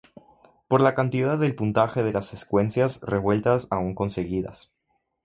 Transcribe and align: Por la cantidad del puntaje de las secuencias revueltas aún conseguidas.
Por 0.67 0.81
la 0.81 0.95
cantidad 0.95 1.37
del 1.37 1.53
puntaje 1.53 2.01
de 2.01 2.11
las 2.11 2.25
secuencias 2.25 3.01
revueltas 3.01 3.67
aún 3.69 3.93
conseguidas. 3.93 4.73